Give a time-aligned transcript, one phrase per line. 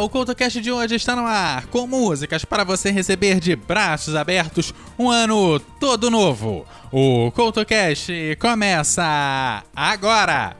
[0.00, 4.72] O CoutoCast de hoje está no ar, com músicas para você receber de braços abertos
[4.96, 6.64] um ano todo novo.
[6.92, 10.56] O CoutoCast começa agora!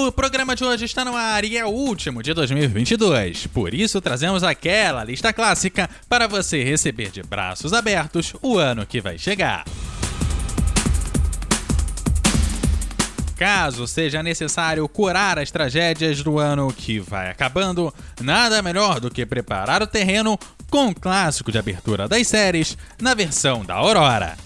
[0.00, 3.48] O programa de hoje está no ar e é o último de 2022.
[3.48, 9.00] Por isso, trazemos aquela lista clássica para você receber de braços abertos o ano que
[9.00, 9.64] vai chegar.
[13.36, 19.26] Caso seja necessário curar as tragédias do ano que vai acabando, nada melhor do que
[19.26, 20.38] preparar o terreno
[20.70, 24.36] com o clássico de abertura das séries na versão da Aurora.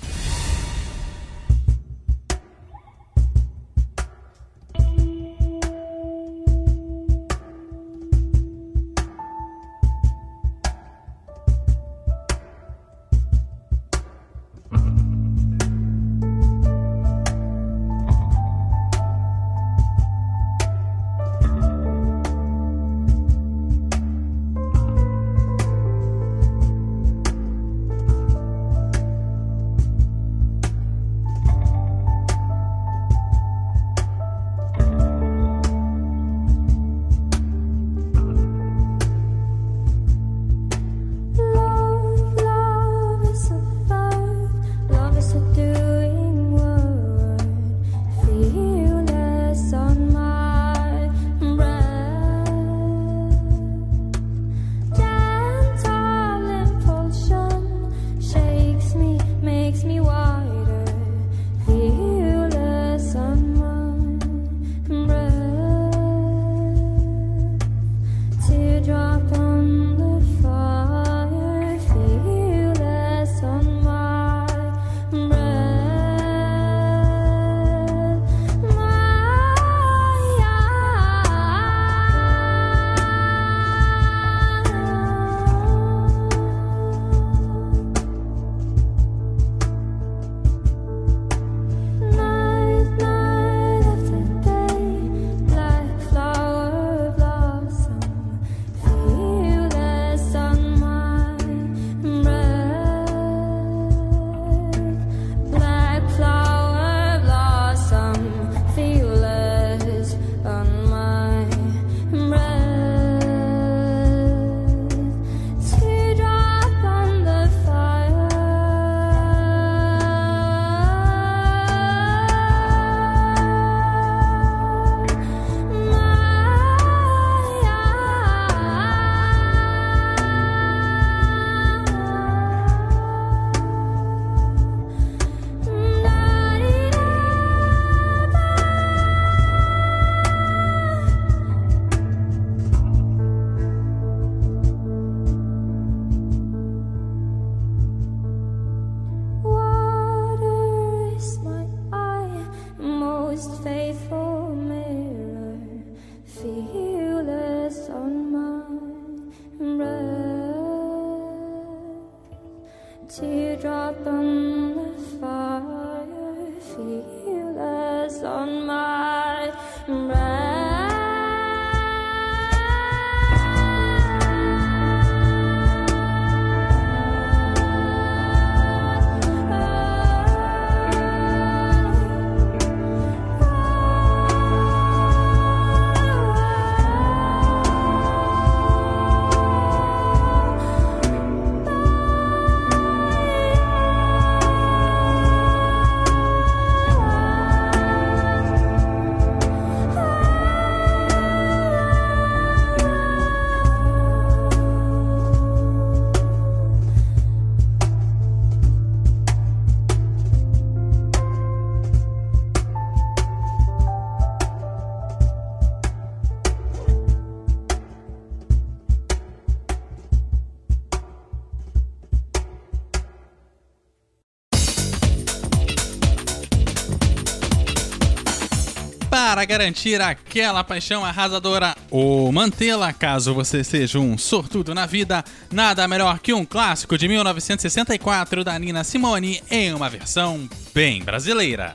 [229.32, 231.74] Para garantir aquela paixão arrasadora.
[231.90, 237.08] Ou mantê-la caso você seja um sortudo na vida, nada melhor que um clássico de
[237.08, 241.72] 1964 da Nina Simone em uma versão bem brasileira.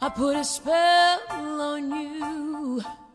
[0.00, 1.18] I put a spell
[1.60, 3.07] on you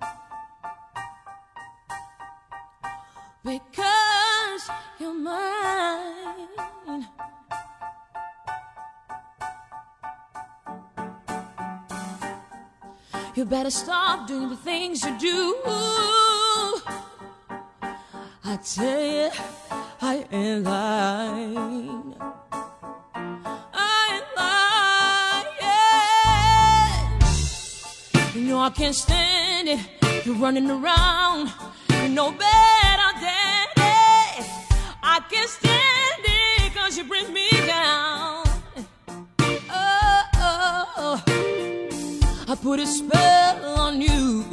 [3.44, 4.69] because
[5.00, 6.48] you're mine.
[13.36, 15.56] You better stop doing the things you do.
[18.45, 19.31] I tell you,
[20.01, 22.16] I ain't lying.
[23.74, 24.25] I ain't
[28.36, 28.45] lying.
[28.45, 29.80] You know I can't stand it.
[30.25, 31.51] You're running around.
[31.90, 32.93] You know better.
[35.15, 35.94] I can't stand
[36.98, 38.44] you bring me down.
[39.39, 42.45] Oh, oh, oh.
[42.48, 44.44] I put a spell on you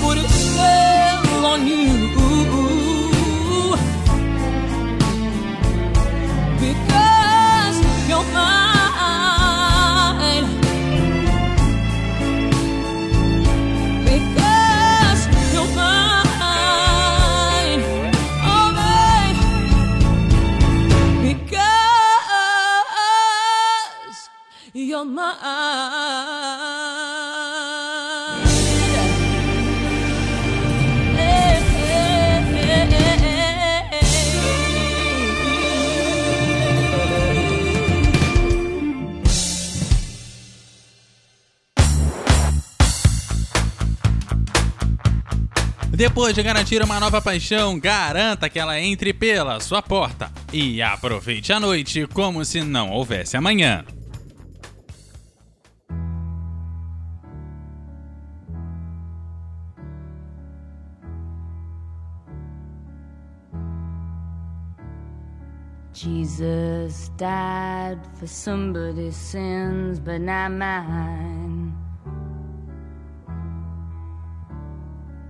[0.00, 0.33] por
[45.96, 51.52] Depois de garantir uma nova paixão, garanta que ela entre pela sua porta e aproveite
[51.52, 53.84] a noite como se não houvesse amanhã.
[65.92, 71.63] Jesus died for somebody's sins, but not mine.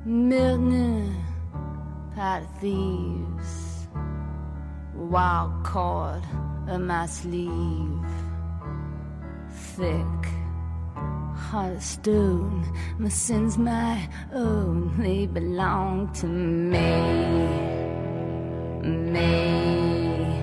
[0.06, 1.16] Milton,
[2.14, 3.88] pot of thieves,
[4.94, 6.22] wild cord
[6.68, 8.04] of my sleeve,
[9.50, 10.26] thick,
[11.34, 12.70] heart of stone.
[12.98, 17.00] My sins, my own, they belong to me,
[18.82, 20.38] me.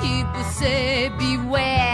[0.00, 1.85] People say beware,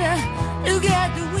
[0.00, 1.31] I look out the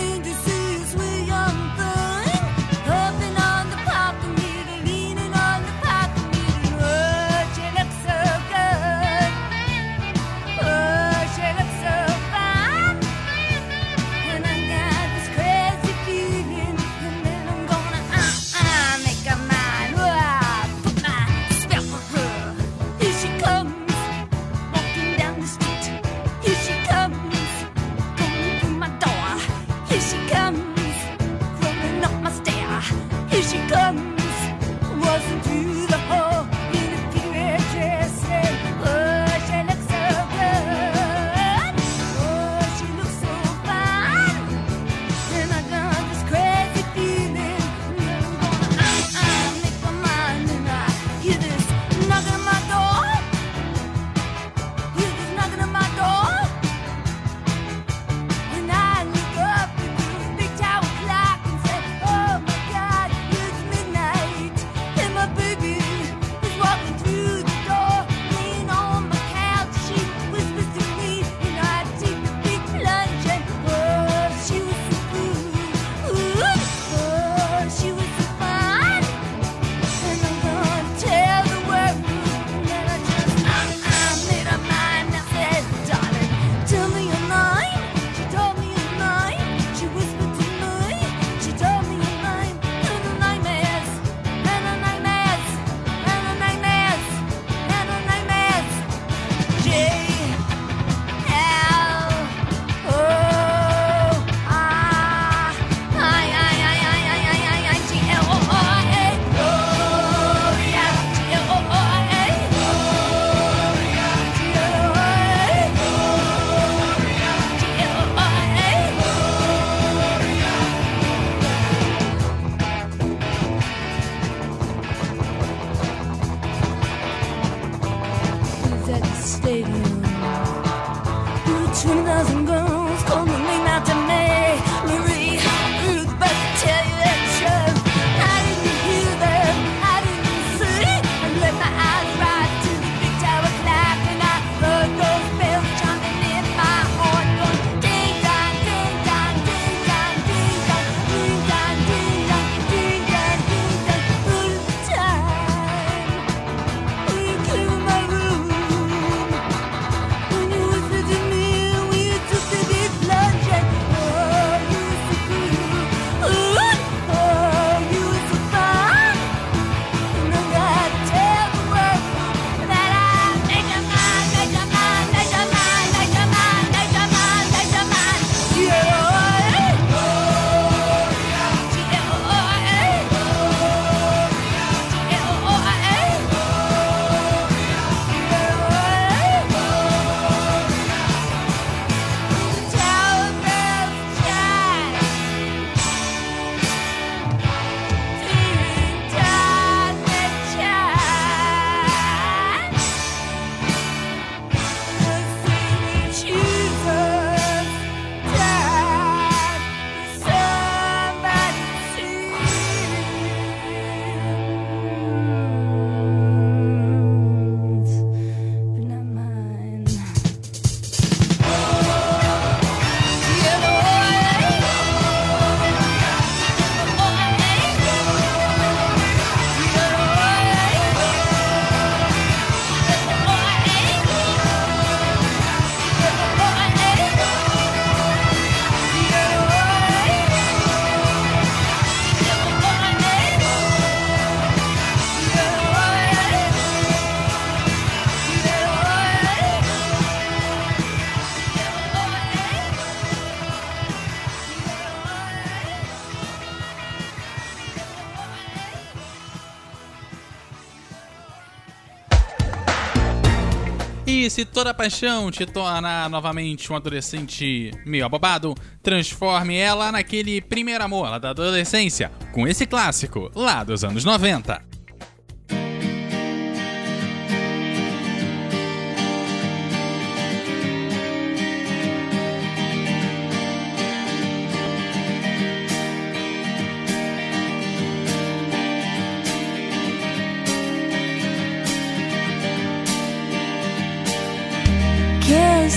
[264.32, 271.20] se toda paixão te torna novamente um adolescente meio abobado, transforme ela naquele primeiro amor
[271.20, 274.71] da adolescência, com esse clássico lá dos anos 90.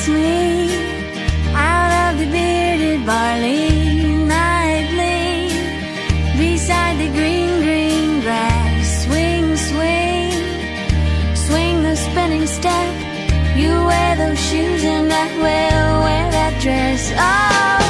[0.08, 0.12] Out
[2.14, 5.50] of the bearded barley nightly
[6.38, 9.06] beside the green, green grass.
[9.06, 10.32] Swing, swing,
[11.36, 12.94] swing the spinning step.
[13.58, 17.12] You wear those shoes and I will wear that dress.
[17.18, 17.85] Oh,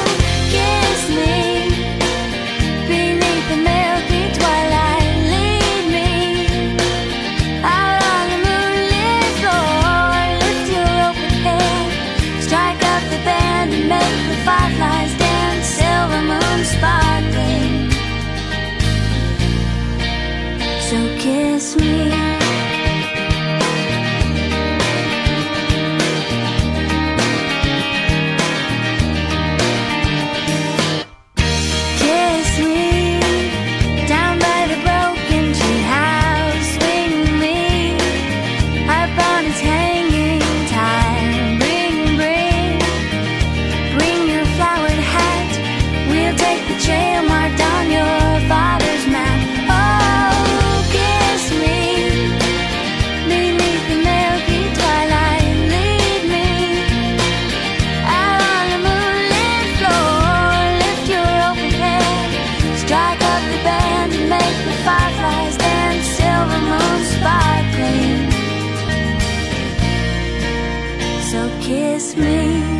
[71.66, 72.75] kiss me.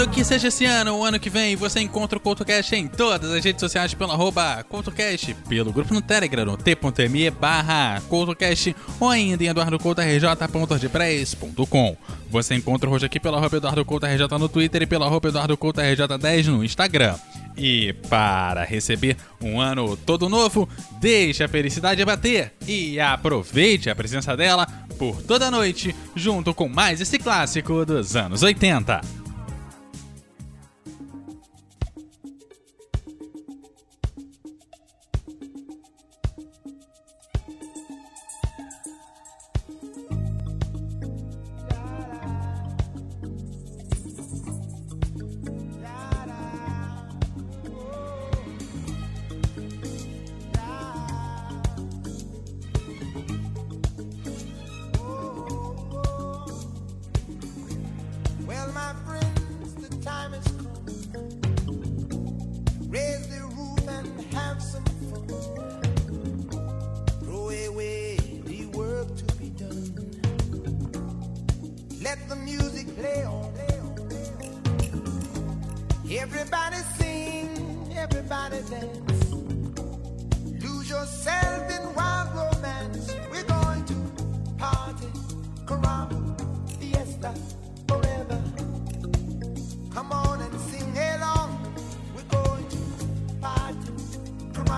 [0.00, 3.30] Lembrando que seja esse ano ou ano que vem, você encontra o CoutoCast em todas
[3.30, 4.64] as redes sociais pelo arroba
[5.46, 8.34] pelo grupo no Telegram, no t.me barra ou
[9.10, 11.96] ainda em eduardocoutorj.wordpress.com.
[12.30, 17.16] Você encontra hoje aqui pelo arroba EduardoCoutoRJ no Twitter e pelo arroba EduardoCoutoRJ10 no Instagram.
[17.54, 20.66] E para receber um ano todo novo,
[20.98, 24.66] deixe a felicidade bater e aproveite a presença dela
[24.98, 29.19] por toda a noite, junto com mais esse clássico dos anos 80.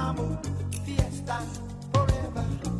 [0.02, 0.40] amo,
[0.84, 1.44] fiesta
[1.92, 2.71] forever.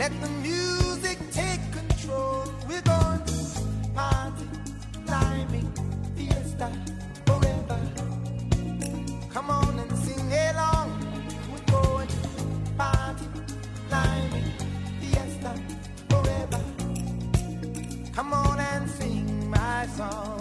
[0.00, 2.44] Let the music take control.
[2.66, 3.34] We're going to
[3.94, 4.48] party,
[5.04, 5.70] climbing,
[6.16, 6.72] fiesta
[7.26, 7.78] forever.
[9.28, 10.88] Come on and sing along.
[11.52, 13.26] We're going to party,
[13.90, 14.50] climbing,
[15.00, 15.52] fiesta
[16.08, 16.64] forever.
[18.14, 20.39] Come on and sing my song.